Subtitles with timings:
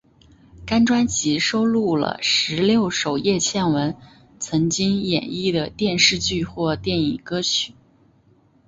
[0.65, 3.95] 该专辑收录了十六首叶蒨文
[4.39, 7.75] 曾经演绎的电视剧或电影歌曲。